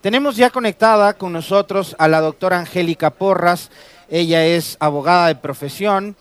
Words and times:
Tenemos 0.00 0.36
ya 0.36 0.50
conectada 0.50 1.14
con 1.14 1.32
nosotros 1.32 1.96
a 1.98 2.06
la 2.06 2.20
doctora 2.20 2.60
Angélica 2.60 3.10
Porras. 3.10 3.68
Ella 4.08 4.46
es 4.46 4.76
abogada 4.78 5.26
de 5.26 5.34
profesión, 5.34 6.14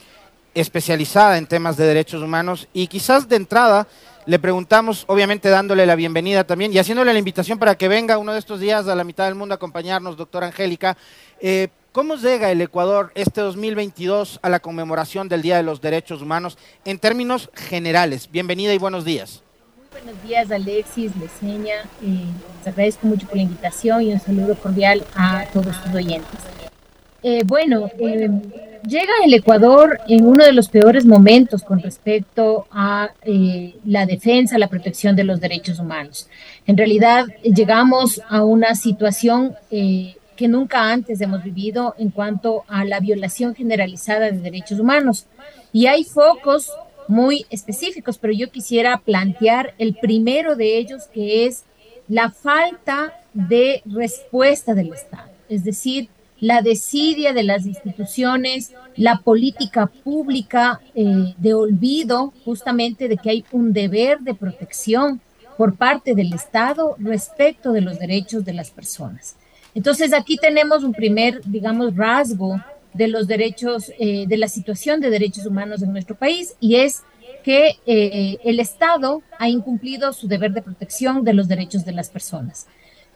especializada 0.55 1.37
en 1.37 1.45
temas 1.45 1.77
de 1.77 1.85
derechos 1.85 2.23
humanos 2.23 2.67
y 2.73 2.87
quizás 2.87 3.29
de 3.29 3.35
entrada 3.35 3.87
le 4.25 4.39
preguntamos, 4.39 5.05
obviamente 5.07 5.49
dándole 5.49 5.85
la 5.85 5.95
bienvenida 5.95 6.43
también 6.43 6.73
y 6.73 6.79
haciéndole 6.79 7.13
la 7.13 7.19
invitación 7.19 7.59
para 7.59 7.75
que 7.75 7.87
venga 7.87 8.17
uno 8.17 8.33
de 8.33 8.39
estos 8.39 8.59
días 8.59 8.87
a 8.87 8.95
la 8.95 9.03
mitad 9.03 9.25
del 9.25 9.35
mundo 9.35 9.53
a 9.53 9.57
acompañarnos, 9.57 10.17
doctora 10.17 10.47
Angélica. 10.47 10.97
Eh, 11.39 11.67
¿Cómo 11.91 12.15
llega 12.15 12.49
el 12.49 12.61
Ecuador 12.61 13.11
este 13.13 13.41
2022 13.41 14.39
a 14.41 14.49
la 14.49 14.59
conmemoración 14.59 15.29
del 15.29 15.43
Día 15.43 15.57
de 15.57 15.63
los 15.63 15.81
Derechos 15.81 16.23
Humanos 16.23 16.57
en 16.83 16.97
términos 16.97 17.51
generales? 17.53 18.27
Bienvenida 18.31 18.73
y 18.73 18.79
buenos 18.79 19.05
días. 19.05 19.43
Buenos 20.03 20.23
días, 20.23 20.51
Alexis, 20.51 21.11
Leseña. 21.15 21.75
Eh, 22.03 22.25
les 22.59 22.67
agradezco 22.67 23.07
mucho 23.07 23.25
por 23.25 23.35
la 23.35 23.41
invitación 23.41 24.03
y 24.03 24.13
un 24.13 24.19
saludo 24.19 24.55
cordial 24.55 25.03
a 25.15 25.45
todos 25.51 25.75
sus 25.75 25.93
oyentes. 25.93 26.39
Eh, 27.23 27.41
bueno, 27.45 27.89
eh, 27.97 28.29
llega 28.87 29.11
el 29.25 29.33
Ecuador 29.33 29.99
en 30.07 30.25
uno 30.27 30.45
de 30.45 30.53
los 30.53 30.69
peores 30.69 31.03
momentos 31.03 31.63
con 31.63 31.81
respecto 31.81 32.67
a 32.71 33.09
eh, 33.23 33.75
la 33.85 34.05
defensa, 34.05 34.59
la 34.59 34.67
protección 34.67 35.15
de 35.15 35.23
los 35.23 35.39
derechos 35.39 35.79
humanos. 35.79 36.29
En 36.67 36.77
realidad, 36.77 37.25
llegamos 37.43 38.21
a 38.29 38.43
una 38.43 38.75
situación 38.75 39.55
que 39.71 40.47
nunca 40.47 40.91
antes 40.91 41.19
hemos 41.21 41.43
vivido 41.43 41.95
en 41.97 42.11
cuanto 42.11 42.65
a 42.67 42.85
la 42.85 42.99
violación 42.99 43.55
generalizada 43.55 44.31
de 44.31 44.37
derechos 44.37 44.79
humanos. 44.79 45.25
Y 45.73 45.87
hay 45.87 46.03
focos 46.03 46.71
muy 47.07 47.45
específicos, 47.49 48.17
pero 48.17 48.33
yo 48.33 48.49
quisiera 48.51 48.97
plantear 48.97 49.73
el 49.77 49.95
primero 49.95 50.55
de 50.55 50.77
ellos, 50.77 51.03
que 51.13 51.45
es 51.45 51.63
la 52.07 52.31
falta 52.31 53.13
de 53.33 53.81
respuesta 53.85 54.73
del 54.73 54.93
Estado, 54.93 55.29
es 55.49 55.63
decir, 55.63 56.09
la 56.39 56.61
desidia 56.61 57.33
de 57.33 57.43
las 57.43 57.65
instituciones, 57.65 58.73
la 58.95 59.19
política 59.19 59.87
pública 59.87 60.79
eh, 60.93 61.33
de 61.37 61.53
olvido 61.53 62.33
justamente 62.45 63.07
de 63.07 63.17
que 63.17 63.29
hay 63.29 63.45
un 63.51 63.73
deber 63.73 64.19
de 64.19 64.35
protección 64.35 65.19
por 65.57 65.75
parte 65.75 66.13
del 66.13 66.33
Estado 66.33 66.95
respecto 66.99 67.71
de 67.71 67.81
los 67.81 67.97
derechos 67.97 68.45
de 68.45 68.53
las 68.53 68.69
personas. 68.69 69.35
Entonces 69.73 70.13
aquí 70.13 70.37
tenemos 70.37 70.83
un 70.83 70.93
primer, 70.93 71.41
digamos, 71.43 71.95
rasgo 71.95 72.61
de 72.97 73.07
los 73.07 73.27
derechos, 73.27 73.91
eh, 73.99 74.25
de 74.27 74.37
la 74.37 74.47
situación 74.47 74.99
de 74.99 75.09
derechos 75.09 75.45
humanos 75.45 75.81
en 75.81 75.91
nuestro 75.91 76.15
país 76.15 76.55
y 76.59 76.75
es 76.75 77.03
que 77.43 77.77
eh, 77.85 78.37
el 78.43 78.59
Estado 78.59 79.21
ha 79.39 79.47
incumplido 79.47 80.11
su 80.11 80.27
deber 80.27 80.51
de 80.51 80.61
protección 80.61 81.23
de 81.23 81.33
los 81.33 81.47
derechos 81.47 81.85
de 81.85 81.93
las 81.93 82.09
personas. 82.09 82.67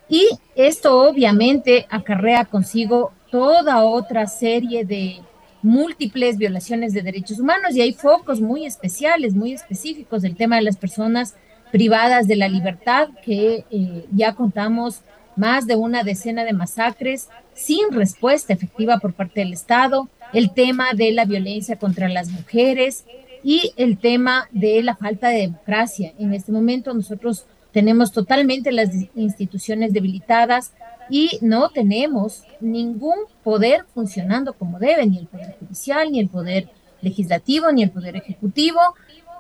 Y 0.08 0.28
esto 0.56 1.02
obviamente 1.02 1.86
acarrea 1.90 2.46
consigo 2.46 3.12
toda 3.30 3.84
otra 3.84 4.28
serie 4.28 4.86
de 4.86 5.22
múltiples 5.62 6.38
violaciones 6.38 6.94
de 6.94 7.02
derechos 7.02 7.40
humanos 7.40 7.76
y 7.76 7.82
hay 7.82 7.94
focos 7.94 8.42
muy 8.42 8.66
especiales, 8.66 9.34
muy 9.34 9.54
específicos 9.54 10.22
del 10.22 10.36
tema 10.36 10.58
de 10.58 10.64
las 10.64 10.78
personas 10.78 11.36
privadas 11.72 12.28
de 12.28 12.36
la 12.36 12.48
libertad, 12.50 13.10
que 13.24 13.66
eh, 13.72 14.06
ya 14.12 14.34
contamos 14.34 15.02
más 15.36 15.68
de 15.68 15.76
una 15.76 16.04
decena 16.04 16.44
de 16.44 16.54
masacres 16.54 17.30
sin 17.54 17.92
respuesta 17.92 18.54
efectiva 18.54 19.00
por 19.00 19.14
parte 19.14 19.42
del 19.42 19.54
Estado, 19.54 20.10
el 20.34 20.54
tema 20.54 20.94
de 20.94 21.12
la 21.12 21.26
violencia 21.26 21.78
contra 21.78 22.10
las 22.10 22.30
mujeres 22.30 23.06
y 23.44 23.74
el 23.78 23.98
tema 23.98 24.48
de 24.52 24.82
la 24.84 24.96
falta 24.96 25.30
de 25.30 25.42
democracia. 25.42 26.14
En 26.20 26.34
este 26.34 26.52
momento 26.52 26.94
nosotros 26.94 27.46
tenemos 27.72 28.12
totalmente 28.12 28.72
las 28.72 28.90
instituciones 29.16 29.94
debilitadas 29.94 30.74
y 31.10 31.40
no 31.42 31.70
tenemos 31.70 32.44
ningún 32.60 33.16
poder 33.44 33.86
funcionando 33.94 34.54
como 34.54 34.80
debe, 34.80 35.06
ni 35.06 35.18
el 35.18 35.28
poder 35.28 35.56
judicial, 35.60 36.12
ni 36.12 36.20
el 36.20 36.30
poder 36.30 36.70
legislativo, 37.02 37.72
ni 37.72 37.84
el 37.84 37.92
poder 37.92 38.16
ejecutivo, 38.16 38.80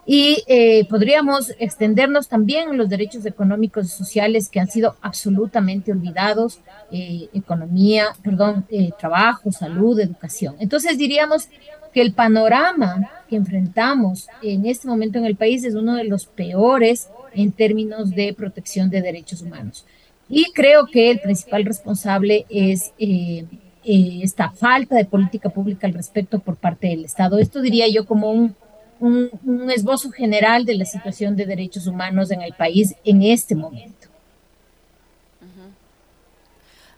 y 0.05 0.43
eh, 0.47 0.85
podríamos 0.89 1.53
extendernos 1.59 2.27
también 2.27 2.75
los 2.75 2.89
derechos 2.89 3.25
económicos 3.25 3.85
y 3.85 3.89
sociales 3.89 4.49
que 4.49 4.59
han 4.59 4.67
sido 4.67 4.95
absolutamente 5.01 5.91
olvidados, 5.91 6.59
eh, 6.91 7.29
economía, 7.33 8.07
perdón, 8.23 8.65
eh, 8.69 8.89
trabajo, 8.99 9.51
salud, 9.51 9.99
educación. 9.99 10.55
Entonces 10.59 10.97
diríamos 10.97 11.49
que 11.93 12.01
el 12.01 12.13
panorama 12.13 13.11
que 13.29 13.35
enfrentamos 13.35 14.27
en 14.41 14.65
este 14.65 14.87
momento 14.87 15.19
en 15.19 15.25
el 15.25 15.35
país 15.35 15.63
es 15.63 15.75
uno 15.75 15.95
de 15.95 16.05
los 16.05 16.25
peores 16.25 17.09
en 17.33 17.51
términos 17.51 18.09
de 18.11 18.33
protección 18.33 18.89
de 18.89 19.01
derechos 19.01 19.41
humanos. 19.41 19.85
Y 20.27 20.51
creo 20.53 20.87
que 20.87 21.11
el 21.11 21.19
principal 21.19 21.65
responsable 21.65 22.45
es 22.49 22.93
esta 23.83 24.51
falta 24.51 24.95
de 24.95 25.05
política 25.05 25.49
pública 25.49 25.85
al 25.85 25.93
respecto 25.93 26.39
por 26.39 26.55
parte 26.55 26.87
del 26.87 27.03
Estado. 27.03 27.37
Esto 27.37 27.61
diría 27.61 27.87
yo 27.89 28.05
como 28.05 28.31
un 28.31 28.55
un, 29.01 29.69
esbozo 29.71 30.11
general 30.11 30.65
de 30.65 30.75
la 30.75 30.85
situación 30.85 31.35
de 31.35 31.45
derechos 31.45 31.87
humanos 31.87 32.31
en 32.31 32.41
el 32.41 32.53
país 32.53 32.95
en 33.03 33.23
este 33.23 33.55
momento. 33.55 34.07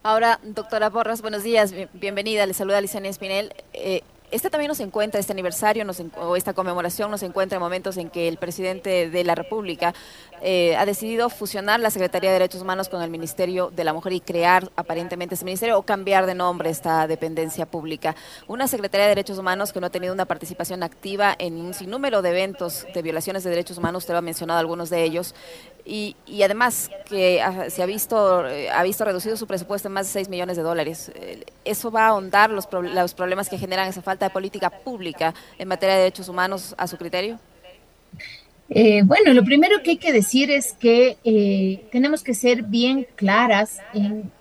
Ahora, 0.06 0.42
doctora 0.44 0.90
Borras, 0.90 1.22
buenos 1.22 1.44
días, 1.44 1.74
bienvenida, 1.94 2.46
le 2.46 2.54
saluda 2.54 2.82
Licenia 2.82 3.10
Espinel. 3.10 3.54
Eh, 3.72 4.02
este 4.34 4.50
también 4.50 4.70
nos 4.70 4.80
encuentra, 4.80 5.20
este 5.20 5.32
aniversario 5.32 5.86
o 6.18 6.36
esta 6.36 6.54
conmemoración 6.54 7.12
nos 7.12 7.22
encuentra 7.22 7.58
en 7.58 7.62
momentos 7.62 7.98
en 7.98 8.10
que 8.10 8.28
el 8.28 8.38
presidente 8.38 9.10
de 9.10 9.24
la 9.24 9.36
República 9.36 9.94
eh, 10.42 10.76
ha 10.76 10.88
decidido 10.88 11.30
fusionar 11.30 11.80
la 11.80 11.92
Secretaría 11.92 12.32
de 12.32 12.40
Derechos 12.40 12.64
Humanos 12.64 12.90
con 12.90 13.04
el 13.04 13.12
Ministerio 13.12 13.70
de 13.70 13.84
la 13.84 13.94
Mujer 13.94 14.14
y 14.14 14.22
crear 14.22 14.72
aparentemente 14.76 15.36
ese 15.36 15.46
ministerio 15.46 15.78
o 15.78 15.84
cambiar 15.84 16.26
de 16.26 16.34
nombre 16.34 16.72
esta 16.72 17.06
dependencia 17.06 17.68
pública. 17.68 18.16
Una 18.48 18.68
Secretaría 18.68 19.04
de 19.06 19.10
Derechos 19.10 19.38
Humanos 19.38 19.72
que 19.72 19.80
no 19.80 19.88
ha 19.88 19.92
tenido 19.92 20.14
una 20.14 20.26
participación 20.26 20.82
activa 20.82 21.36
en 21.38 21.58
un 21.58 21.76
sinnúmero 21.76 22.24
de 22.24 22.32
eventos 22.32 22.88
de 22.92 23.02
violaciones 23.04 23.44
de 23.44 23.52
derechos 23.52 23.78
humanos, 23.78 24.04
usted 24.04 24.14
lo 24.14 24.18
ha 24.18 24.22
mencionado 24.22 24.60
algunos 24.60 24.90
de 24.90 25.04
ellos, 25.04 25.36
y, 25.86 26.16
además 26.44 26.90
que 27.06 27.44
se 27.70 27.84
ha 27.84 27.86
visto, 27.86 28.48
eh, 28.48 28.70
ha 28.72 28.84
visto 28.84 29.04
reducido 29.04 29.36
su 29.36 29.48
presupuesto 29.48 29.90
en 29.90 29.94
más 29.94 30.08
de 30.08 30.14
6 30.14 30.30
millones 30.30 30.56
de 30.56 30.64
dólares. 30.64 31.12
Eh, 31.16 31.44
¿Eso 31.66 31.92
va 31.92 32.06
a 32.06 32.08
ahondar 32.10 32.52
los, 32.52 32.70
los 32.72 33.14
problemas 33.14 33.50
que 33.50 33.58
generan 33.58 33.90
esa 33.90 34.02
falta 34.02 34.23
de 34.26 34.30
política 34.30 34.70
pública 34.70 35.34
en 35.58 35.68
materia 35.68 35.96
de 35.96 36.02
derechos 36.02 36.30
humanos 36.30 36.74
a 36.78 36.88
su 36.88 36.98
criterio? 36.98 37.40
Eh, 38.70 39.02
bueno, 39.04 39.34
lo 39.34 39.44
primero 39.44 39.84
que 39.84 39.92
hay 39.92 39.98
que 39.98 40.14
decir 40.14 40.50
es 40.50 40.74
que 40.74 41.18
tenemos 41.92 42.24
que 42.24 42.34
ser 42.34 42.64
bien 42.64 43.06
claras 43.16 43.80
en 43.94 44.32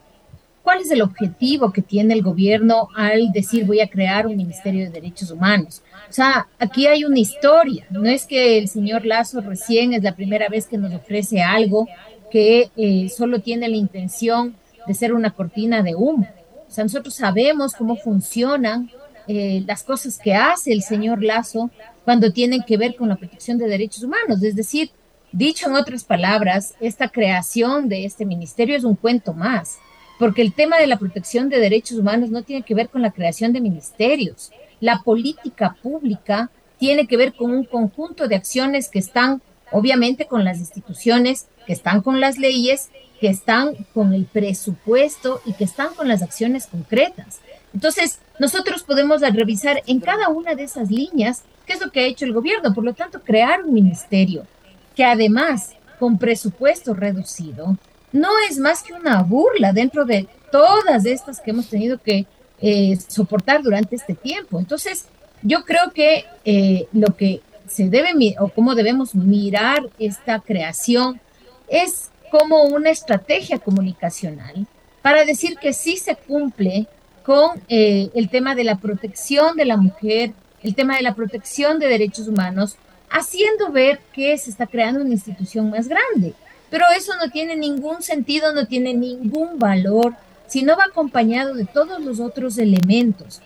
cuál 0.63 0.81
es 0.81 0.91
el 0.91 1.03
objetivo 1.03 1.73
que 1.73 1.83
tiene 1.83 2.15
el 2.15 2.23
gobierno 2.23 2.89
al 2.95 3.33
decir 3.33 3.65
voy 3.65 3.81
a 3.81 3.89
crear 3.89 4.27
un 4.27 4.37
Ministerio 4.37 4.85
de 4.85 4.91
Derechos 4.91 5.31
Humanos. 5.31 5.83
O 6.09 6.13
sea, 6.13 6.47
aquí 6.59 6.87
hay 6.87 7.05
una 7.05 7.19
historia. 7.19 7.87
No 7.91 8.05
es 8.05 8.27
que 8.27 8.59
el 8.59 8.69
señor 8.69 9.05
Lazo 9.05 9.41
recién 9.41 9.93
es 9.93 10.03
la 10.03 10.15
primera 10.15 10.49
vez 10.49 10.67
que 10.67 10.79
nos 10.79 10.95
ofrece 10.95 11.43
algo 11.43 11.89
que 12.31 12.71
eh, 12.77 13.09
solo 13.09 13.41
tiene 13.41 13.69
la 13.69 13.77
intención 13.77 14.55
de 14.87 14.95
ser 14.95 15.13
una 15.13 15.31
cortina 15.31 15.83
de 15.83 15.95
humo. 15.95 16.29
O 16.69 16.71
sea, 16.71 16.85
nosotros 16.85 17.15
sabemos 17.15 17.75
cómo 17.75 17.97
funcionan 17.97 18.91
eh, 19.29 19.63
las 19.67 19.83
cosas 19.83 20.19
que 20.19 20.35
hace 20.35 20.73
el 20.73 20.83
señor 20.83 21.23
Lazo 21.23 21.71
cuando 22.05 22.33
tienen 22.33 22.63
que 22.63 22.77
ver 22.77 22.97
con 22.97 23.09
la 23.09 23.17
protección 23.17 23.59
de 23.59 23.69
derechos 23.69 24.03
humanos. 24.03 24.43
Es 24.43 24.57
decir, 24.57 24.91
dicho 25.31 25.69
en 25.69 25.75
otras 25.75 26.05
palabras, 26.05 26.75
esta 26.81 27.09
creación 27.09 27.89
de 27.89 28.05
este 28.05 28.25
ministerio 28.25 28.77
es 28.77 28.85
un 28.85 28.97
cuento 28.97 29.33
más, 29.33 29.79
porque 30.19 30.43
el 30.43 30.53
tema 30.53 30.79
de 30.79 30.87
la 30.87 30.99
protección 30.99 31.49
de 31.49 31.59
derechos 31.59 31.99
humanos 31.99 32.31
no 32.31 32.43
tiene 32.43 32.63
que 32.63 32.75
ver 32.75 32.89
con 32.89 33.03
la 33.03 33.13
creación 33.13 33.53
de 33.53 33.61
ministerios 33.61 34.53
la 34.83 34.99
política 34.99 35.77
pública 35.81 36.51
tiene 36.77 37.07
que 37.07 37.17
ver 37.17 37.35
con 37.35 37.53
un 37.53 37.65
conjunto 37.65 38.27
de 38.27 38.35
acciones 38.35 38.89
que 38.89 38.99
están 38.99 39.41
obviamente 39.71 40.27
con 40.27 40.45
las 40.45 40.59
instituciones, 40.59 41.47
que 41.67 41.73
están 41.73 42.03
con 42.03 42.21
las 42.21 42.37
leyes, 42.37 42.91
que 43.21 43.29
están 43.29 43.75
con 43.95 44.13
el 44.13 44.25
presupuesto 44.25 45.41
y 45.47 45.53
que 45.53 45.63
están 45.63 45.95
con 45.95 46.09
las 46.09 46.21
acciones 46.21 46.67
concretas. 46.67 47.41
Entonces, 47.75 48.19
nosotros 48.39 48.83
podemos 48.83 49.21
revisar 49.21 49.83
en 49.87 50.01
cada 50.01 50.29
una 50.29 50.55
de 50.55 50.65
esas 50.65 50.91
líneas 50.91 51.43
qué 51.67 51.75
es 51.75 51.81
lo 51.81 51.91
que 51.91 52.01
ha 52.01 52.07
hecho 52.07 52.25
el 52.25 52.33
gobierno. 52.33 52.75
Por 52.75 52.85
lo 52.85 52.95
tanto, 52.95 53.23
crear 53.23 53.63
un 53.63 53.73
ministerio 53.73 54.47
que 54.95 55.05
además 55.05 55.71
con 55.99 56.19
presupuesto 56.19 56.95
reducido 56.95 57.77
no 58.13 58.29
es 58.49 58.59
más 58.59 58.83
que 58.83 58.93
una 58.93 59.23
burla 59.23 59.73
dentro 59.73 60.05
de 60.05 60.29
todas 60.51 61.05
estas 61.07 61.41
que 61.41 61.51
hemos 61.51 61.69
tenido 61.69 61.99
que 61.99 62.27
eh, 62.61 62.99
soportar 63.09 63.63
durante 63.63 63.97
este 63.97 64.15
tiempo. 64.15 64.59
Entonces, 64.59 65.07
yo 65.43 65.65
creo 65.65 65.93
que 65.93 66.25
eh, 66.45 66.87
lo 66.93 67.17
que 67.17 67.41
se 67.67 67.89
debe 67.89 68.37
o 68.39 68.49
cómo 68.49 68.75
debemos 68.75 69.15
mirar 69.15 69.89
esta 69.99 70.41
creación 70.41 71.21
es 71.69 72.11
como 72.31 72.65
una 72.65 72.91
estrategia 72.91 73.59
comunicacional 73.59 74.67
para 75.01 75.25
decir 75.25 75.57
que 75.59 75.73
sí 75.73 75.97
se 75.97 76.17
cumple 76.17 76.87
con 77.23 77.63
eh, 77.69 78.11
el 78.15 78.29
tema 78.29 78.55
de 78.55 78.65
la 78.65 78.77
protección 78.77 79.57
de 79.57 79.65
la 79.65 79.77
mujer, 79.77 80.33
el 80.63 80.75
tema 80.75 80.97
de 80.97 81.03
la 81.03 81.15
protección 81.15 81.79
de 81.79 81.89
derechos 81.89 82.29
humanos, 82.29 82.77
haciendo 83.11 83.71
ver 83.71 84.01
que 84.13 84.37
se 84.39 84.51
está 84.51 84.67
creando 84.67 85.01
una 85.01 85.11
institución 85.11 85.71
más 85.71 85.89
grande. 85.89 86.35
Pero 86.71 86.87
eso 86.97 87.13
no 87.23 87.31
tiene 87.31 87.57
ningún 87.57 88.03
sentido, 88.03 88.55
no 88.55 88.67
tiene 88.67 88.95
ningún 88.95 89.59
valor 89.59 90.15
si 90.47 90.63
no 90.63 90.77
va 90.77 90.85
acompañado 90.85 91.55
de 91.55 91.65
todos 91.65 92.03
los 92.03 92.21
otros 92.21 92.59
elementos. 92.59 93.41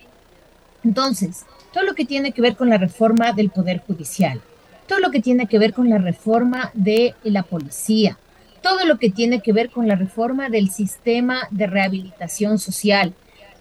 Entonces, 0.85 1.45
todo 1.73 1.85
lo 1.85 1.95
que 1.95 2.05
tiene 2.05 2.33
que 2.33 2.41
ver 2.41 2.57
con 2.57 2.69
la 2.71 2.79
reforma 2.79 3.33
del 3.33 3.51
Poder 3.51 3.83
Judicial, 3.87 4.41
todo 4.87 5.01
lo 5.01 5.11
que 5.11 5.21
tiene 5.21 5.47
que 5.47 5.59
ver 5.59 5.73
con 5.73 5.91
la 5.91 5.99
reforma 5.99 6.71
de 6.75 7.15
la 7.25 7.43
policía, 7.43 8.19
todo 8.63 8.85
lo 8.85 8.99
que 8.99 9.11
tiene 9.11 9.41
que 9.41 9.53
ver 9.53 9.71
con 9.71 9.89
la 9.89 9.97
reforma 9.97 10.49
del 10.49 10.71
sistema 10.71 11.49
de 11.51 11.67
rehabilitación 11.67 12.59
social, 12.59 13.13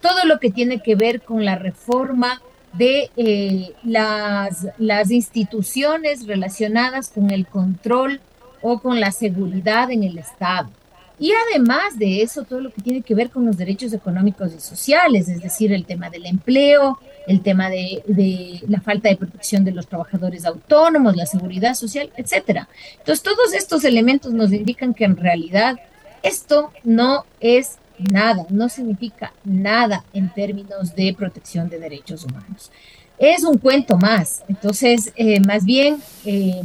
todo 0.02 0.26
lo 0.26 0.40
que 0.40 0.52
tiene 0.52 0.82
que 0.82 0.96
ver 0.96 1.22
con 1.22 1.46
la 1.46 1.56
reforma 1.56 2.42
de 2.74 3.10
eh, 3.16 3.72
las, 3.84 4.68
las 4.78 5.12
instituciones 5.12 6.28
relacionadas 6.28 7.10
con 7.10 7.32
el 7.32 7.48
control 7.48 8.20
o 8.62 8.80
con 8.80 9.00
la 9.00 9.12
seguridad 9.12 9.92
en 9.92 10.04
el 10.04 10.18
Estado. 10.18 10.70
Y 11.18 11.32
además 11.50 11.98
de 11.98 12.22
eso, 12.22 12.44
todo 12.44 12.60
lo 12.60 12.72
que 12.72 12.82
tiene 12.82 13.02
que 13.02 13.16
ver 13.16 13.30
con 13.30 13.46
los 13.46 13.56
derechos 13.58 13.94
económicos 13.94 14.54
y 14.54 14.60
sociales, 14.60 15.30
es 15.30 15.42
decir, 15.42 15.72
el 15.72 15.86
tema 15.86 16.10
del 16.10 16.26
empleo, 16.26 17.00
el 17.26 17.42
tema 17.42 17.70
de, 17.70 18.04
de, 18.06 18.62
la 18.68 18.82
falta 18.82 19.08
de 19.08 19.16
protección 19.16 19.64
de 19.64 19.72
los 19.72 19.88
trabajadores 19.88 20.46
autónomos, 20.46 21.16
la 21.16 21.26
seguridad 21.26 21.74
social, 21.74 22.12
etcétera. 22.18 22.68
Entonces, 22.98 23.24
todos 23.24 23.54
estos 23.54 23.86
elementos 23.86 24.34
nos 24.34 24.52
indican 24.52 24.94
que 24.94 25.06
en 25.06 25.16
realidad 25.16 25.78
esto 26.22 26.72
no 26.84 27.26
es 27.40 27.78
nada, 28.00 28.46
no 28.50 28.70
significa 28.70 29.34
nada 29.44 30.04
en 30.14 30.34
términos 30.34 30.96
de 30.96 31.14
protección 31.18 31.70
de 31.70 31.80
derechos 31.80 32.26
humanos. 32.26 32.72
Es 33.18 33.44
un 33.44 33.58
cuento 33.58 33.98
más. 33.98 34.44
Entonces, 34.48 35.14
eh, 35.16 35.40
más 35.40 35.64
bien, 35.66 35.98
eh, 36.26 36.62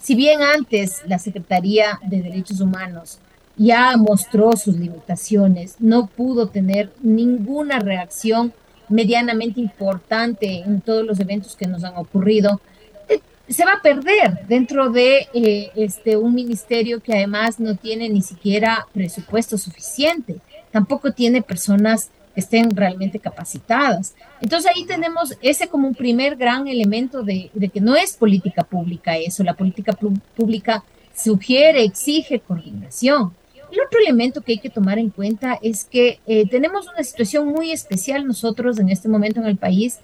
si 0.00 0.14
bien 0.14 0.40
antes 0.42 1.02
la 1.06 1.18
Secretaría 1.18 2.00
de 2.06 2.22
Derechos 2.22 2.60
Humanos 2.60 3.18
ya 3.56 3.96
mostró 3.96 4.52
sus 4.52 4.76
limitaciones, 4.76 5.76
no 5.80 6.06
pudo 6.06 6.48
tener 6.48 6.92
ninguna 7.02 7.80
reacción 7.80 8.54
medianamente 8.88 9.60
importante 9.60 10.60
en 10.60 10.80
todos 10.80 11.04
los 11.04 11.20
eventos 11.20 11.56
que 11.56 11.66
nos 11.66 11.84
han 11.84 11.96
ocurrido, 11.96 12.60
eh, 13.08 13.20
se 13.48 13.64
va 13.64 13.74
a 13.74 13.82
perder 13.82 14.46
dentro 14.46 14.90
de 14.90 15.28
eh, 15.34 15.70
este, 15.74 16.16
un 16.16 16.34
ministerio 16.34 17.00
que 17.00 17.12
además 17.12 17.60
no 17.60 17.76
tiene 17.76 18.08
ni 18.08 18.22
siquiera 18.22 18.86
presupuesto 18.92 19.58
suficiente, 19.58 20.36
tampoco 20.70 21.12
tiene 21.12 21.42
personas 21.42 22.10
que 22.34 22.40
estén 22.40 22.70
realmente 22.70 23.18
capacitadas. 23.18 24.14
Entonces 24.40 24.70
ahí 24.74 24.84
tenemos 24.84 25.36
ese 25.42 25.68
como 25.68 25.88
un 25.88 25.94
primer 25.94 26.36
gran 26.36 26.68
elemento 26.68 27.22
de, 27.22 27.50
que 27.72 27.80
no 27.80 27.96
es 27.96 28.16
política 28.16 28.62
pública 28.62 29.16
eso, 29.16 29.42
la 29.42 29.54
política 29.54 29.92
pública 30.36 30.84
sugiere, 31.14 31.82
exige 31.82 32.40
coordinación. 32.40 33.34
El 33.70 33.80
otro 33.80 34.00
elemento 34.00 34.40
que 34.40 34.52
hay 34.52 34.58
que 34.58 34.70
tomar 34.70 34.98
en 34.98 35.10
cuenta 35.10 35.58
es 35.60 35.84
que 35.84 36.20
eh, 36.26 36.48
tenemos 36.48 36.88
una 36.88 37.02
situación 37.02 37.48
muy 37.48 37.70
especial 37.70 38.26
nosotros 38.26 38.78
en 38.78 38.88
este 38.88 39.08
momento 39.08 39.40
en 39.40 39.46
el 39.46 39.58
país, 39.58 39.98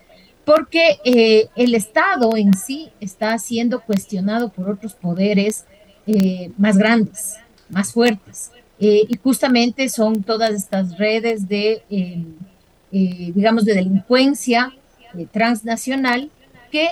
porque 0.44 0.99
eh, 1.05 1.49
el 1.56 1.75
Estado 1.75 2.37
en 2.37 2.55
sí 2.55 2.90
está 3.00 3.38
siendo 3.38 3.81
cuestionado 3.81 4.50
por 4.50 4.69
otros 4.69 4.94
poderes 4.94 5.64
eh, 6.06 6.50
más 6.58 6.76
grandes, 6.76 7.37
más 7.70 7.93
fuertes. 7.93 8.50
Y 8.79 9.19
justamente 9.23 9.88
son 9.88 10.23
todas 10.23 10.50
estas 10.50 10.99
redes 10.99 11.49
de, 11.49 11.82
digamos, 12.91 13.65
de 13.65 13.75
delincuencia 13.75 14.73
transnacional 15.32 16.31
que 16.71 16.88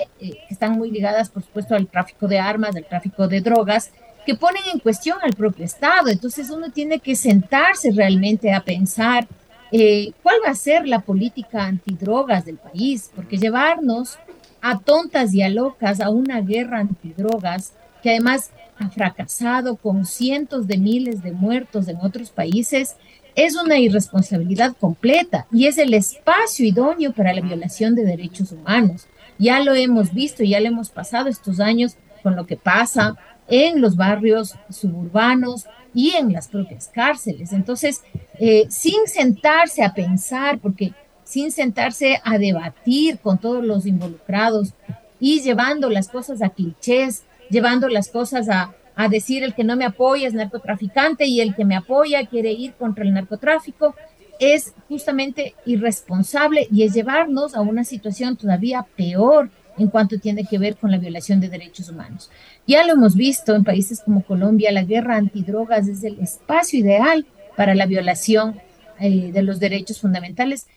están 0.49 0.77
muy 0.77 0.89
ligadas, 0.91 1.29
por 1.29 1.43
supuesto, 1.43 1.75
al 1.75 1.87
tráfico 1.87 2.27
de 2.27 2.39
armas, 2.39 2.75
al 2.75 2.85
tráfico 2.85 3.27
de 3.27 3.41
drogas, 3.41 3.91
que 4.25 4.35
ponen 4.35 4.63
en 4.73 4.79
cuestión 4.79 5.17
al 5.21 5.33
propio 5.33 5.65
Estado. 5.65 6.07
Entonces 6.07 6.49
uno 6.49 6.71
tiene 6.71 6.99
que 6.99 7.15
sentarse 7.15 7.91
realmente 7.91 8.53
a 8.53 8.61
pensar 8.61 9.27
eh, 9.71 10.11
cuál 10.21 10.37
va 10.45 10.51
a 10.51 10.55
ser 10.55 10.87
la 10.87 10.99
política 10.99 11.65
antidrogas 11.65 12.45
del 12.45 12.57
país, 12.57 13.11
porque 13.13 13.37
llevarnos 13.37 14.17
a 14.61 14.79
tontas 14.79 15.33
y 15.33 15.41
a 15.41 15.49
locas 15.49 15.99
a 15.99 16.09
una 16.09 16.39
guerra 16.39 16.79
antidrogas 16.79 17.73
que 18.03 18.11
además 18.11 18.51
ha 18.77 18.89
fracasado 18.89 19.77
con 19.77 20.05
cientos 20.05 20.67
de 20.67 20.77
miles 20.77 21.23
de 21.23 21.31
muertos 21.31 21.87
en 21.87 21.97
otros 22.01 22.29
países, 22.29 22.97
es 23.33 23.55
una 23.55 23.79
irresponsabilidad 23.79 24.75
completa 24.79 25.47
y 25.51 25.65
es 25.65 25.77
el 25.77 25.93
espacio 25.93 26.65
idóneo 26.65 27.13
para 27.13 27.33
la 27.33 27.41
violación 27.41 27.95
de 27.95 28.03
derechos 28.03 28.51
humanos. 28.51 29.07
Ya 29.39 29.59
lo 29.61 29.73
hemos 29.73 30.13
visto, 30.13 30.43
ya 30.43 30.59
lo 30.59 30.67
hemos 30.67 30.89
pasado 30.89 31.29
estos 31.29 31.59
años 31.59 31.95
con 32.21 32.35
lo 32.35 32.45
que 32.45 32.57
pasa 32.57 33.15
en 33.47 33.81
los 33.81 33.95
barrios 33.95 34.55
suburbanos 34.69 35.65
y 35.93 36.11
en 36.11 36.31
las 36.31 36.47
propias 36.47 36.89
cárceles. 36.93 37.53
Entonces, 37.53 38.01
eh, 38.39 38.65
sin 38.69 39.07
sentarse 39.07 39.83
a 39.83 39.93
pensar, 39.93 40.59
porque 40.59 40.93
sin 41.23 41.51
sentarse 41.51 42.19
a 42.23 42.37
debatir 42.37 43.17
con 43.19 43.37
todos 43.37 43.63
los 43.63 43.85
involucrados 43.85 44.73
y 45.19 45.41
llevando 45.41 45.89
las 45.89 46.09
cosas 46.09 46.41
a 46.41 46.49
clichés, 46.49 47.23
llevando 47.49 47.87
las 47.87 48.09
cosas 48.09 48.49
a, 48.49 48.73
a 48.95 49.09
decir 49.09 49.43
el 49.43 49.53
que 49.53 49.63
no 49.63 49.75
me 49.75 49.85
apoya 49.85 50.27
es 50.27 50.33
narcotraficante 50.33 51.25
y 51.25 51.41
el 51.41 51.55
que 51.55 51.65
me 51.65 51.75
apoya 51.75 52.25
quiere 52.25 52.51
ir 52.51 52.73
contra 52.73 53.03
el 53.03 53.13
narcotráfico, 53.13 53.95
es 54.39 54.73
justamente 54.89 55.55
irresponsable 55.65 56.67
y 56.71 56.83
es 56.83 56.93
llevarnos 56.93 57.55
a 57.55 57.61
una 57.61 57.83
situación 57.83 58.35
todavía 58.35 58.85
peor 58.95 59.49
en 59.77 59.87
cuanto 59.87 60.19
tiene 60.19 60.45
que 60.45 60.57
ver 60.57 60.75
con 60.75 60.91
la 60.91 60.97
violación 60.97 61.39
de 61.39 61.49
derechos 61.49 61.89
humanos. 61.89 62.29
Ya 62.67 62.85
lo 62.85 62.93
hemos 62.93 63.15
visto 63.15 63.55
en 63.55 63.63
países 63.63 64.01
como 64.01 64.23
Colombia, 64.23 64.71
la 64.71 64.83
guerra 64.83 65.15
antidrogas 65.15 65.87
es 65.87 66.03
el 66.03 66.19
espacio 66.19 66.79
ideal 66.79 67.25
para 67.55 67.75
la 67.75 67.85
violación 67.85 68.59
eh, 68.99 69.31
de 69.31 69.43
los 69.43 69.59
derechos 69.59 69.99
fundamentales 69.99 70.67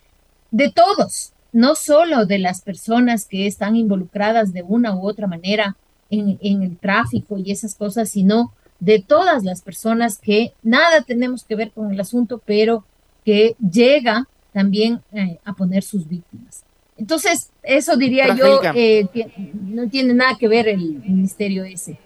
de 0.51 0.71
todos, 0.71 1.33
no 1.53 1.75
solo 1.75 2.27
de 2.27 2.39
las 2.39 2.63
personas 2.63 3.27
que 3.27 3.47
están 3.47 3.77
involucradas 3.77 4.53
de 4.53 4.63
una 4.63 4.95
u 4.95 5.07
otra 5.07 5.27
manera 5.27 5.77
en, 6.11 6.63
el 6.63 6.77
tráfico 6.79 7.39
y 7.39 7.51
esas 7.51 7.75
cosas, 7.75 8.09
sino 8.09 8.53
de 8.81 9.01
todas 9.01 9.45
las 9.45 9.63
personas 9.63 10.19
que 10.19 10.53
nada 10.63 11.03
tenemos 11.03 11.45
que 11.45 11.57
ver 11.57 11.73
con 11.73 11.93
el 11.93 12.01
asunto, 12.01 12.41
pero 12.45 12.85
que 13.25 13.57
llega 13.59 14.29
también 14.53 15.03
eh, 15.13 15.39
a 15.45 15.55
poner 15.55 15.83
sus 15.83 16.09
víctimas. 16.09 16.65
Entonces, 16.99 17.51
eso 17.63 17.97
diría 17.97 18.35
yo, 18.35 18.61
eh, 18.75 19.07
no 19.53 19.89
tiene 19.89 20.15
nada 20.15 20.37
que 20.39 20.49
ver 20.49 20.69
el 20.69 20.81
ministerio 20.81 21.65
ese. 21.65 21.99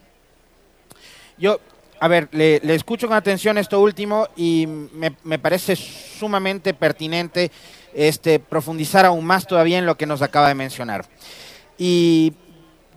Yo, 1.39 1.61
a 2.01 2.09
ver, 2.09 2.29
le, 2.33 2.57
escucho 2.75 3.07
con 3.07 3.17
atención 3.17 3.57
esto 3.57 3.81
último 3.81 4.27
y 4.37 4.67
me, 4.67 5.15
me, 5.23 5.39
parece 5.39 5.77
sumamente 5.77 6.75
pertinente 6.75 7.53
este, 7.95 8.41
profundizar 8.41 9.05
aún 9.05 9.25
más 9.25 9.47
todavía 9.47 9.79
en 9.79 9.87
lo 9.87 9.97
que 9.97 10.07
nos 10.07 10.23
acaba 10.23 10.49
de 10.49 10.55
mencionar. 10.55 11.07
Y 11.79 12.33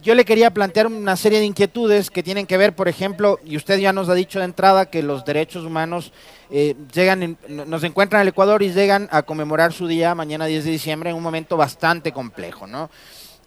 yo 0.03 0.15
le 0.15 0.25
quería 0.25 0.51
plantear 0.51 0.87
una 0.87 1.15
serie 1.15 1.39
de 1.39 1.45
inquietudes 1.45 2.11
que 2.11 2.23
tienen 2.23 2.45
que 2.45 2.57
ver, 2.57 2.75
por 2.75 2.89
ejemplo, 2.89 3.39
y 3.45 3.55
usted 3.55 3.79
ya 3.79 3.93
nos 3.93 4.09
ha 4.09 4.13
dicho 4.13 4.39
de 4.39 4.45
entrada 4.45 4.87
que 4.87 5.01
los 5.01 5.23
derechos 5.23 5.63
humanos 5.63 6.11
eh, 6.51 6.75
llegan, 6.93 7.37
nos 7.47 7.83
encuentran 7.83 8.19
en 8.19 8.23
el 8.23 8.33
Ecuador 8.33 8.61
y 8.63 8.73
llegan 8.73 9.07
a 9.11 9.23
conmemorar 9.23 9.71
su 9.71 9.87
día 9.87 10.13
mañana 10.13 10.45
10 10.45 10.65
de 10.65 10.71
diciembre 10.71 11.09
en 11.09 11.15
un 11.15 11.23
momento 11.23 11.55
bastante 11.55 12.11
complejo, 12.11 12.67
¿no? 12.67 12.91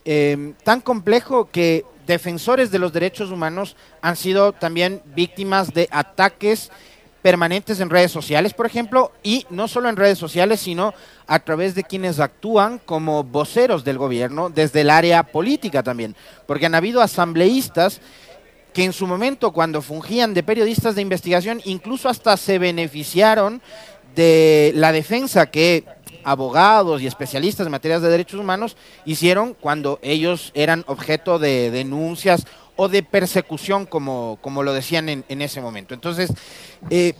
Em, 0.06 0.54
tan 0.64 0.80
complejo 0.80 1.50
que 1.50 1.84
defensores 2.06 2.70
de 2.70 2.78
los 2.78 2.92
derechos 2.92 3.30
humanos 3.30 3.76
han 4.00 4.16
sido 4.16 4.52
también 4.52 5.02
víctimas 5.14 5.74
de 5.74 5.88
ataques 5.90 6.70
permanentes 7.26 7.80
en 7.80 7.90
redes 7.90 8.12
sociales, 8.12 8.54
por 8.54 8.66
ejemplo, 8.66 9.10
y 9.24 9.46
no 9.50 9.66
solo 9.66 9.88
en 9.88 9.96
redes 9.96 10.16
sociales, 10.16 10.60
sino 10.60 10.94
a 11.26 11.40
través 11.40 11.74
de 11.74 11.82
quienes 11.82 12.20
actúan 12.20 12.78
como 12.78 13.24
voceros 13.24 13.82
del 13.82 13.98
gobierno 13.98 14.48
desde 14.48 14.82
el 14.82 14.90
área 14.90 15.24
política 15.24 15.82
también, 15.82 16.14
porque 16.46 16.66
han 16.66 16.76
habido 16.76 17.00
asambleístas 17.02 18.00
que 18.72 18.84
en 18.84 18.92
su 18.92 19.08
momento 19.08 19.50
cuando 19.50 19.82
fungían 19.82 20.34
de 20.34 20.44
periodistas 20.44 20.94
de 20.94 21.02
investigación 21.02 21.60
incluso 21.64 22.08
hasta 22.08 22.36
se 22.36 22.60
beneficiaron 22.60 23.60
de 24.14 24.70
la 24.76 24.92
defensa 24.92 25.46
que 25.46 25.82
abogados 26.22 27.02
y 27.02 27.08
especialistas 27.08 27.66
en 27.66 27.72
materias 27.72 28.02
de 28.02 28.08
derechos 28.08 28.38
humanos 28.38 28.76
hicieron 29.04 29.54
cuando 29.54 29.98
ellos 30.00 30.52
eran 30.54 30.84
objeto 30.86 31.40
de 31.40 31.72
denuncias 31.72 32.46
o 32.76 32.88
de 32.88 33.02
persecución, 33.02 33.86
como, 33.86 34.38
como 34.40 34.62
lo 34.62 34.72
decían 34.72 35.08
en, 35.08 35.24
en 35.28 35.42
ese 35.42 35.60
momento. 35.60 35.94
Entonces, 35.94 36.30
eh, 36.90 37.14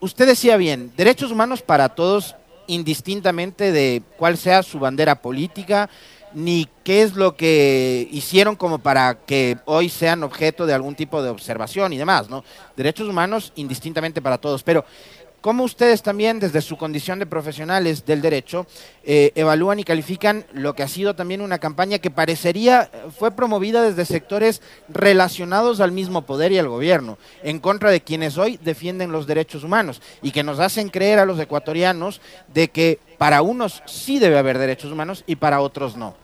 usted 0.00 0.26
decía 0.26 0.56
bien, 0.56 0.92
derechos 0.96 1.32
humanos 1.32 1.62
para 1.62 1.88
todos, 1.90 2.36
indistintamente 2.66 3.72
de 3.72 4.02
cuál 4.16 4.36
sea 4.36 4.62
su 4.62 4.78
bandera 4.78 5.22
política, 5.22 5.88
ni 6.34 6.68
qué 6.84 7.02
es 7.02 7.14
lo 7.14 7.36
que 7.36 8.06
hicieron 8.10 8.54
como 8.54 8.78
para 8.78 9.14
que 9.24 9.58
hoy 9.64 9.88
sean 9.88 10.22
objeto 10.22 10.66
de 10.66 10.74
algún 10.74 10.94
tipo 10.94 11.22
de 11.22 11.30
observación 11.30 11.92
y 11.92 11.98
demás, 11.98 12.28
¿no? 12.28 12.44
Derechos 12.76 13.08
humanos 13.08 13.52
indistintamente 13.56 14.20
para 14.20 14.38
todos. 14.38 14.62
Pero 14.62 14.84
¿Cómo 15.40 15.62
ustedes 15.62 16.02
también, 16.02 16.40
desde 16.40 16.60
su 16.60 16.76
condición 16.76 17.20
de 17.20 17.26
profesionales 17.26 18.04
del 18.04 18.20
derecho, 18.20 18.66
eh, 19.04 19.30
evalúan 19.36 19.78
y 19.78 19.84
califican 19.84 20.44
lo 20.52 20.74
que 20.74 20.82
ha 20.82 20.88
sido 20.88 21.14
también 21.14 21.42
una 21.42 21.58
campaña 21.58 22.00
que 22.00 22.10
parecería 22.10 22.90
fue 23.16 23.30
promovida 23.30 23.82
desde 23.82 24.04
sectores 24.04 24.60
relacionados 24.88 25.80
al 25.80 25.92
mismo 25.92 26.22
poder 26.22 26.50
y 26.50 26.58
al 26.58 26.68
gobierno, 26.68 27.18
en 27.44 27.60
contra 27.60 27.92
de 27.92 28.00
quienes 28.00 28.36
hoy 28.36 28.58
defienden 28.64 29.12
los 29.12 29.28
derechos 29.28 29.62
humanos 29.62 30.02
y 30.22 30.32
que 30.32 30.42
nos 30.42 30.58
hacen 30.58 30.88
creer 30.88 31.20
a 31.20 31.24
los 31.24 31.38
ecuatorianos 31.38 32.20
de 32.52 32.68
que 32.68 32.98
para 33.16 33.40
unos 33.40 33.82
sí 33.86 34.18
debe 34.18 34.38
haber 34.38 34.58
derechos 34.58 34.90
humanos 34.90 35.22
y 35.24 35.36
para 35.36 35.60
otros 35.60 35.96
no? 35.96 36.16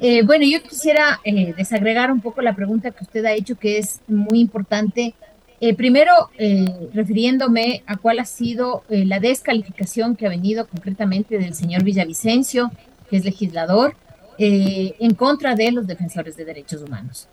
Eh, 0.00 0.22
bueno, 0.24 0.44
yo 0.44 0.62
quisiera 0.62 1.20
eh, 1.24 1.54
desagregar 1.56 2.10
un 2.10 2.20
poco 2.20 2.40
la 2.40 2.54
pregunta 2.54 2.90
que 2.90 3.04
usted 3.04 3.24
ha 3.24 3.32
hecho, 3.32 3.56
que 3.56 3.78
es 3.78 4.00
muy 4.06 4.40
importante 4.40 5.14
eh, 5.60 5.74
primero, 5.74 6.12
eh, 6.38 6.88
refiriéndome 6.94 7.82
a 7.86 7.96
cuál 7.96 8.20
ha 8.20 8.24
sido 8.24 8.84
eh, 8.88 9.04
la 9.04 9.18
descalificación 9.18 10.14
que 10.14 10.26
ha 10.26 10.28
venido 10.28 10.68
concretamente 10.68 11.36
del 11.36 11.54
señor 11.54 11.82
Villavicencio, 11.82 12.70
que 13.10 13.16
es 13.16 13.24
legislador, 13.24 13.96
en 14.40 15.14
contra 15.16 15.56
de 15.56 15.72
los 15.72 15.88
defensores 15.88 16.36
de 16.36 16.44
derechos 16.44 16.80
humanos. 16.80 17.28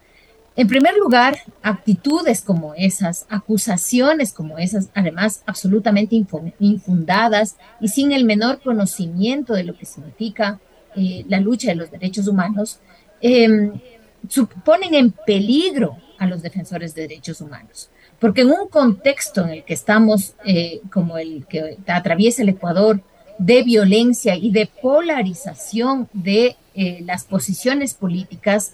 En 0.56 0.68
primer 0.68 0.98
lugar, 0.98 1.38
actitudes 1.62 2.42
como 2.42 2.74
esas, 2.74 3.28
acusaciones 3.30 4.34
como 4.34 4.58
esas, 4.58 4.90
además 4.96 5.44
absolutamente 5.46 6.16
infundadas 6.60 7.58
y 7.80 7.90
sin 7.90 8.12
el 8.12 8.26
menor 8.26 8.60
conocimiento 8.60 9.54
de 9.54 9.66
lo 9.66 9.78
que 9.78 9.86
significa 9.86 10.60
la 10.96 11.40
lucha 11.40 11.68
de 11.68 11.76
los 11.76 11.92
derechos 11.92 12.28
humanos, 12.28 12.80
em, 13.22 13.74
ponen 14.64 14.96
en 14.96 15.12
peligro 15.12 15.98
a 16.18 16.26
los 16.26 16.42
defensores 16.42 16.96
de 16.96 17.04
derechos 17.04 17.40
humanos. 17.40 17.92
Porque 18.20 18.42
en 18.42 18.52
un 18.52 18.68
contexto 18.70 19.44
en 19.44 19.50
el 19.50 19.64
que 19.64 19.74
estamos, 19.74 20.36
eh, 20.46 20.82
como 20.92 21.18
el 21.18 21.46
que 21.48 21.78
atraviesa 21.88 22.42
el 22.42 22.50
Ecuador, 22.50 23.02
de 23.38 23.64
violencia 23.64 24.36
y 24.36 24.52
de 24.52 24.70
polarización 24.82 26.10
de 26.14 26.56
eh, 26.74 27.00
las 27.02 27.26
posiciones 27.26 27.94
políticas, 27.94 28.74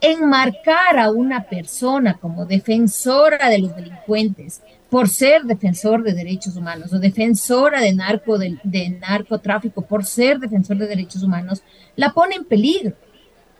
enmarcar 0.00 0.98
a 0.98 1.10
una 1.10 1.44
persona 1.44 2.18
como 2.18 2.44
defensora 2.46 3.48
de 3.48 3.58
los 3.58 3.74
delincuentes 3.74 4.62
por 4.90 5.08
ser 5.08 5.42
defensor 5.42 6.02
de 6.02 6.12
derechos 6.12 6.56
humanos 6.56 6.92
o 6.92 6.98
defensora 6.98 7.80
de, 7.80 7.92
narco, 7.92 8.38
de, 8.38 8.58
de 8.62 8.90
narcotráfico 8.90 9.82
por 9.82 10.04
ser 10.04 10.38
defensor 10.38 10.76
de 10.76 10.86
derechos 10.86 11.22
humanos, 11.22 11.62
la 11.96 12.12
pone 12.12 12.36
en 12.36 12.44
peligro. 12.44 12.94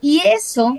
Y 0.00 0.20
eso, 0.24 0.76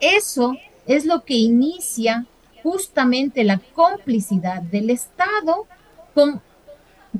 eso 0.00 0.54
es 0.86 1.06
lo 1.06 1.24
que 1.24 1.34
inicia 1.34 2.26
justamente 2.66 3.44
la 3.44 3.60
complicidad 3.74 4.60
del 4.60 4.90
Estado 4.90 5.68
con, 6.12 6.42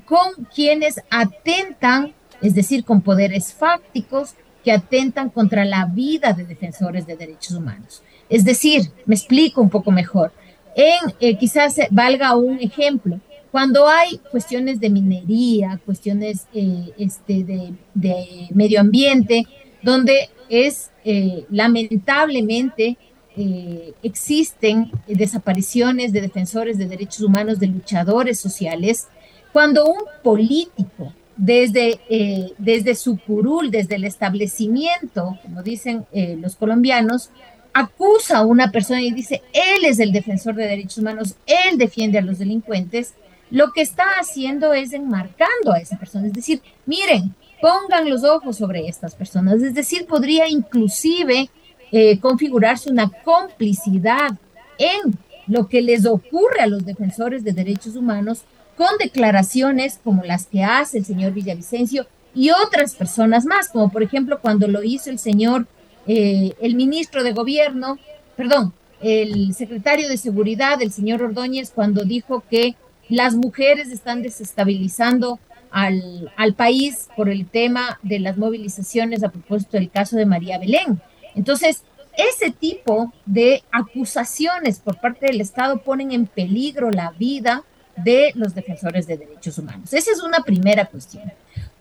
con 0.04 0.44
quienes 0.52 1.00
atentan, 1.08 2.14
es 2.42 2.56
decir, 2.56 2.84
con 2.84 3.00
poderes 3.00 3.54
fácticos 3.54 4.34
que 4.64 4.72
atentan 4.72 5.30
contra 5.30 5.64
la 5.64 5.84
vida 5.84 6.32
de 6.32 6.46
defensores 6.46 7.06
de 7.06 7.16
derechos 7.16 7.52
humanos. 7.52 8.02
Es 8.28 8.44
decir, 8.44 8.90
me 9.04 9.14
explico 9.14 9.62
un 9.62 9.70
poco 9.70 9.92
mejor. 9.92 10.32
En, 10.74 11.14
eh, 11.20 11.38
quizás 11.38 11.76
valga 11.92 12.34
un 12.34 12.58
ejemplo. 12.58 13.20
Cuando 13.52 13.86
hay 13.86 14.18
cuestiones 14.32 14.80
de 14.80 14.90
minería, 14.90 15.80
cuestiones 15.86 16.48
eh, 16.54 16.92
este, 16.98 17.44
de, 17.44 17.72
de, 17.94 18.48
medio 18.52 18.80
ambiente, 18.80 19.44
donde 19.80 20.28
es 20.48 20.90
eh, 21.04 21.46
lamentablemente 21.50 22.98
eh, 23.36 23.92
existen 24.02 24.90
desapariciones 25.06 26.12
de 26.12 26.22
defensores 26.22 26.78
de 26.78 26.86
derechos 26.86 27.20
humanos, 27.20 27.58
de 27.58 27.66
luchadores 27.66 28.40
sociales, 28.40 29.08
cuando 29.52 29.86
un 29.86 30.00
político 30.22 31.12
desde, 31.36 32.00
eh, 32.08 32.52
desde 32.58 32.94
su 32.94 33.18
curul, 33.18 33.70
desde 33.70 33.96
el 33.96 34.04
establecimiento, 34.04 35.38
como 35.42 35.62
dicen 35.62 36.06
eh, 36.12 36.36
los 36.40 36.56
colombianos, 36.56 37.30
acusa 37.74 38.38
a 38.38 38.46
una 38.46 38.72
persona 38.72 39.02
y 39.02 39.10
dice, 39.10 39.42
él 39.52 39.84
es 39.84 39.98
el 39.98 40.12
defensor 40.12 40.54
de 40.54 40.66
derechos 40.66 40.98
humanos, 40.98 41.36
él 41.46 41.76
defiende 41.76 42.18
a 42.18 42.22
los 42.22 42.38
delincuentes, 42.38 43.14
lo 43.50 43.72
que 43.72 43.82
está 43.82 44.04
haciendo 44.18 44.72
es 44.72 44.92
enmarcando 44.92 45.72
a 45.72 45.78
esa 45.78 45.98
persona, 45.98 46.26
es 46.26 46.32
decir, 46.32 46.62
miren, 46.86 47.34
pongan 47.60 48.08
los 48.08 48.24
ojos 48.24 48.56
sobre 48.56 48.88
estas 48.88 49.14
personas, 49.14 49.62
es 49.62 49.74
decir, 49.74 50.06
podría 50.06 50.48
inclusive 50.48 51.50
eh, 51.92 52.18
configurarse 52.18 52.90
una 52.90 53.10
complicidad 53.24 54.30
en 54.78 55.18
lo 55.46 55.68
que 55.68 55.82
les 55.82 56.06
ocurre 56.06 56.60
a 56.60 56.66
los 56.66 56.84
defensores 56.84 57.44
de 57.44 57.52
derechos 57.52 57.96
humanos 57.96 58.42
con 58.76 58.88
declaraciones 58.98 60.00
como 60.02 60.24
las 60.24 60.46
que 60.46 60.62
hace 60.62 60.98
el 60.98 61.04
señor 61.04 61.32
Villavicencio 61.32 62.06
y 62.34 62.50
otras 62.50 62.94
personas 62.94 63.46
más, 63.46 63.68
como 63.70 63.90
por 63.90 64.02
ejemplo 64.02 64.40
cuando 64.40 64.68
lo 64.68 64.82
hizo 64.82 65.10
el 65.10 65.18
señor, 65.18 65.66
eh, 66.06 66.52
el 66.60 66.74
ministro 66.74 67.24
de 67.24 67.32
gobierno, 67.32 67.98
perdón, 68.36 68.74
el 69.00 69.54
secretario 69.54 70.08
de 70.08 70.18
seguridad, 70.18 70.80
el 70.82 70.92
señor 70.92 71.22
Ordóñez, 71.22 71.70
cuando 71.74 72.04
dijo 72.04 72.44
que 72.50 72.76
las 73.08 73.34
mujeres 73.34 73.90
están 73.90 74.22
desestabilizando 74.22 75.38
al, 75.70 76.30
al 76.36 76.54
país 76.54 77.08
por 77.16 77.28
el 77.28 77.46
tema 77.46 77.98
de 78.02 78.18
las 78.18 78.36
movilizaciones 78.36 79.22
a 79.22 79.30
propósito 79.30 79.76
del 79.76 79.90
caso 79.90 80.16
de 80.16 80.26
María 80.26 80.58
Belén. 80.58 81.00
Entonces, 81.36 81.82
ese 82.16 82.50
tipo 82.50 83.12
de 83.26 83.62
acusaciones 83.70 84.80
por 84.80 84.98
parte 85.00 85.26
del 85.26 85.40
Estado 85.40 85.78
ponen 85.78 86.10
en 86.12 86.26
peligro 86.26 86.90
la 86.90 87.10
vida 87.10 87.62
de 87.96 88.32
los 88.34 88.54
defensores 88.54 89.06
de 89.06 89.18
derechos 89.18 89.58
humanos. 89.58 89.92
Esa 89.92 90.10
es 90.10 90.22
una 90.22 90.40
primera 90.40 90.86
cuestión. 90.86 91.24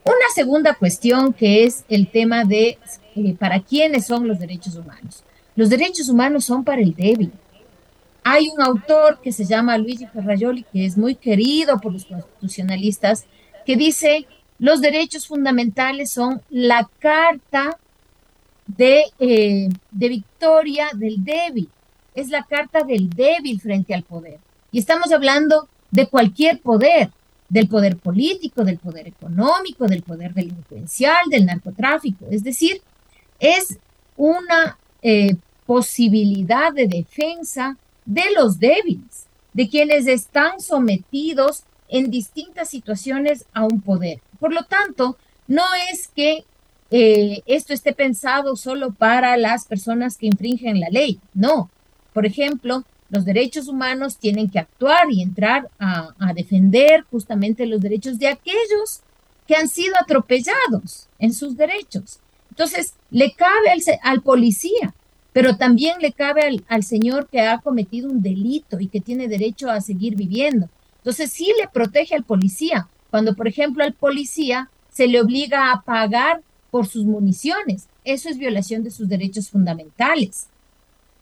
Una 0.04 0.30
segunda 0.34 0.76
cuestión 0.76 1.34
que 1.34 1.64
es 1.64 1.84
el 1.90 2.12
tema 2.12 2.44
de 2.44 2.78
eh, 3.16 3.36
para 3.40 3.62
quiénes 3.62 4.06
son 4.06 4.28
los 4.28 4.40
derechos 4.40 4.76
humanos. 4.76 5.24
Los 5.56 5.70
derechos 5.70 6.10
humanos 6.10 6.46
son 6.46 6.64
para 6.64 6.82
el 6.82 6.94
débil. 6.94 7.32
Hay 8.24 8.50
un 8.50 8.62
autor 8.62 9.20
que 9.22 9.32
se 9.32 9.46
llama 9.46 9.78
Luigi 9.78 10.06
Ferrajoli, 10.08 10.66
que 10.72 10.86
es 10.86 10.98
muy 10.98 11.16
querido 11.16 11.80
por 11.80 11.94
los 11.94 12.06
constitucionalistas, 12.06 13.26
que 13.66 13.76
dice, 13.76 14.26
los 14.60 14.82
derechos 14.82 15.28
fundamentales 15.28 16.12
son 16.12 16.42
la 16.50 16.90
carta 17.00 17.78
de, 18.68 19.04
eh, 19.20 19.70
de 19.92 20.10
victoria 20.10 20.90
del 20.94 21.24
débil. 21.24 21.70
Es 22.14 22.30
la 22.30 22.44
carta 22.44 22.84
del 22.84 23.10
débil 23.10 23.60
frente 23.60 23.94
al 23.94 24.04
poder. 24.04 24.40
Y 24.72 24.80
estamos 24.80 25.12
hablando 25.12 25.68
de 25.92 26.08
cualquier 26.08 26.60
poder, 26.60 27.12
del 27.50 27.68
poder 27.68 27.98
político, 27.98 28.64
del 28.64 28.80
poder 28.80 29.08
económico, 29.08 29.88
del 29.88 30.02
poder 30.04 30.34
delincuencial, 30.34 31.30
del 31.30 31.46
narcotráfico. 31.46 32.26
Es 32.32 32.44
decir, 32.44 32.82
es 33.40 33.78
una 34.18 34.78
eh, 35.02 35.36
posibilidad 35.66 36.74
de 36.74 36.88
defensa 36.88 37.78
de 38.06 38.24
los 38.36 38.60
débiles, 38.60 39.28
de 39.54 39.70
quienes 39.70 40.08
están 40.08 40.60
sometidos 40.60 41.64
en 41.88 42.10
distintas 42.10 42.70
situaciones 42.70 43.46
a 43.54 43.64
un 43.64 43.82
poder. 43.82 44.20
Por 44.40 44.54
lo 44.54 44.64
tanto, 44.64 45.18
no 45.48 45.64
es 45.92 46.08
que 46.10 46.46
eh, 46.92 47.42
esto 47.46 47.74
esté 47.74 47.94
pensado 47.94 48.56
solo 48.56 48.94
para 48.94 49.38
las 49.38 49.66
personas 49.66 50.18
que 50.18 50.28
infringen 50.28 50.80
la 50.80 50.90
ley. 50.90 51.20
No. 51.34 51.70
Por 52.14 52.26
ejemplo, 52.26 52.84
los 53.10 53.26
derechos 53.26 53.68
humanos 53.68 54.18
tienen 54.18 54.50
que 54.50 54.60
actuar 54.60 55.12
y 55.12 55.22
entrar 55.22 55.70
a, 55.80 56.14
defender 56.34 57.06
justamente 57.12 57.66
los 57.66 57.82
derechos 57.82 58.20
de 58.20 58.28
aquellos 58.28 59.02
que 59.48 59.56
han 59.56 59.68
sido 59.68 59.96
atropellados 60.00 61.08
en 61.20 61.34
sus 61.34 61.56
derechos. 61.56 62.20
Entonces, 62.50 62.94
le 63.12 63.34
cabe 63.34 63.70
al, 64.02 64.22
policía, 64.22 64.96
pero 65.34 65.58
también 65.58 66.00
le 66.00 66.14
cabe 66.14 66.44
al, 66.44 66.66
al, 66.68 66.84
señor 66.84 67.28
que 67.30 67.42
ha 67.42 67.60
cometido 67.60 68.10
un 68.10 68.22
delito 68.22 68.80
y 68.80 68.88
que 68.88 69.02
tiene 69.02 69.28
derecho 69.28 69.70
a 69.70 69.82
seguir 69.82 70.16
viviendo. 70.16 70.70
Entonces, 70.98 71.32
sí 71.32 71.52
le 71.60 71.68
protege 71.68 72.16
al 72.16 72.24
policía. 72.24 72.88
Cuando, 73.12 73.36
por 73.36 73.48
ejemplo, 73.48 73.84
al 73.84 73.94
policía 73.94 74.70
se 74.90 75.08
le 75.08 75.22
obliga 75.22 75.72
a 75.72 75.82
pagar 75.82 76.42
por 76.76 76.88
sus 76.88 77.06
municiones. 77.06 77.88
Eso 78.04 78.28
es 78.28 78.38
violación 78.38 78.84
de 78.84 78.92
sus 78.92 79.08
derechos 79.08 79.50
fundamentales. 79.50 80.48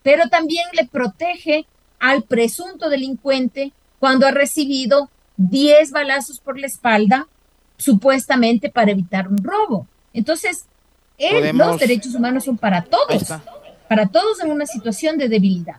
Pero 0.02 0.28
también 0.28 0.66
le 0.72 0.84
protege 0.84 1.64
al 2.00 2.24
presunto 2.24 2.90
delincuente 2.90 3.72
cuando 4.00 4.26
ha 4.26 4.32
recibido 4.32 5.10
10 5.36 5.92
balazos 5.92 6.40
por 6.40 6.58
la 6.58 6.66
espalda, 6.66 7.28
supuestamente 7.76 8.68
para 8.68 8.90
evitar 8.90 9.28
un 9.28 9.44
robo. 9.44 9.86
Entonces, 10.12 10.64
los 11.52 11.78
derechos 11.78 12.16
humanos 12.16 12.42
son 12.42 12.58
para 12.58 12.82
todos, 12.82 13.32
para 13.88 14.08
todos 14.08 14.40
en 14.42 14.50
una 14.50 14.66
situación 14.66 15.18
de 15.18 15.28
debilidad. 15.28 15.76